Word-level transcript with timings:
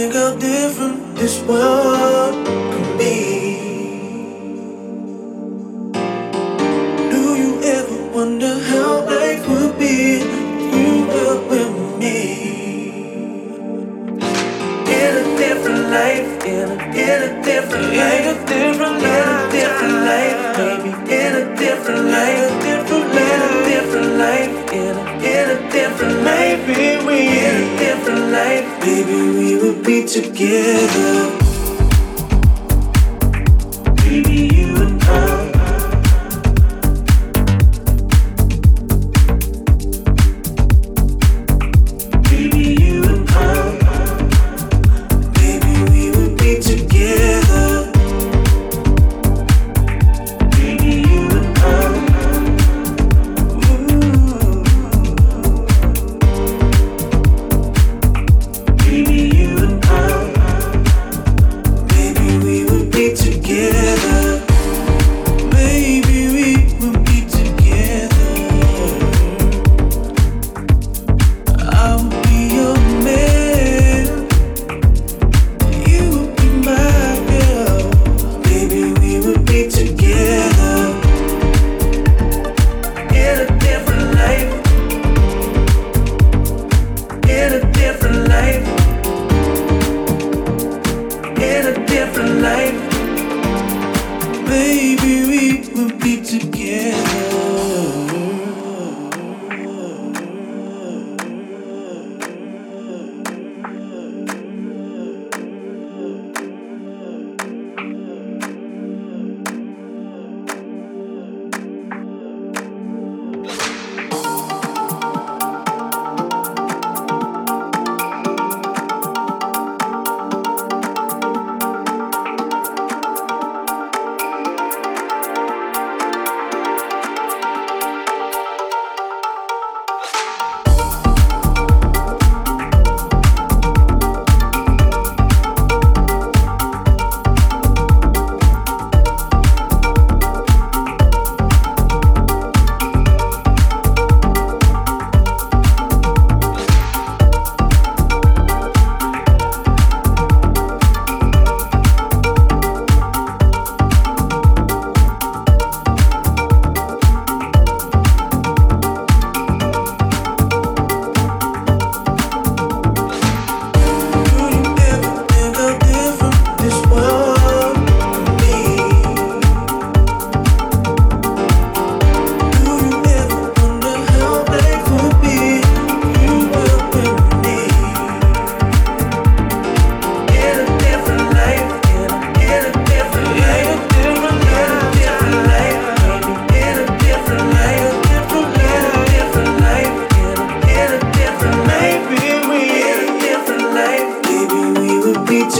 In 0.00 0.12
a 0.16 0.34
different 0.38 1.14
This 1.16 1.42
we 1.42 1.99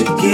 to 0.04 0.16
give. 0.16 0.29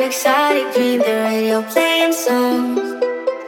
an 0.00 0.06
exotic 0.06 0.72
dream, 0.72 0.98
the 1.00 1.14
radio 1.28 1.60
playing 1.72 2.12
songs 2.12 2.80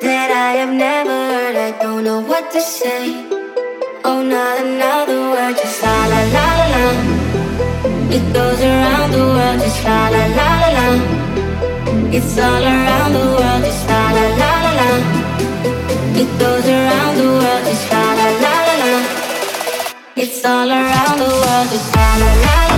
that 0.02 0.28
I 0.30 0.50
have 0.60 0.74
never 0.74 1.16
heard. 1.32 1.56
I 1.56 1.70
don't 1.80 2.04
know 2.04 2.20
what 2.20 2.52
to 2.52 2.60
say. 2.60 3.04
Oh, 4.04 4.20
not 4.22 4.60
another 4.60 5.20
word, 5.32 5.56
just 5.56 5.82
la 5.82 5.96
la 6.12 6.20
la 6.36 6.48
la 6.60 6.66
la. 6.74 6.84
It 8.16 8.24
goes 8.36 8.60
around 8.60 9.08
the 9.12 9.24
world, 9.34 9.60
just 9.64 9.84
la 9.84 10.00
la 10.14 10.24
la 10.38 10.50
la 10.62 10.70
la. 10.76 10.88
It's 12.16 12.36
all 12.36 12.64
around 12.72 13.12
the 13.18 13.26
world, 13.36 13.62
just 13.64 13.88
la 13.88 14.02
la 14.16 14.26
la 14.40 14.52
la 14.64 14.72
la. 14.80 14.90
It 16.22 16.30
goes 16.42 16.66
around 16.76 17.14
the 17.20 17.28
world, 17.40 17.64
just 17.68 17.86
la 17.92 18.04
la 18.18 18.28
la 18.44 18.54
la. 18.82 18.92
It's 20.16 20.44
all 20.44 20.68
around 20.68 21.16
the 21.22 21.30
world, 21.42 21.68
just 21.72 21.96
la 21.96 22.08
la 22.22 22.30
la 22.44 22.56
la. 22.66 22.71